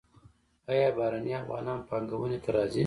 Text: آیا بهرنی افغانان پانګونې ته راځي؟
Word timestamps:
آیا 0.71 0.87
بهرنی 0.97 1.31
افغانان 1.41 1.79
پانګونې 1.87 2.37
ته 2.43 2.49
راځي؟ 2.55 2.79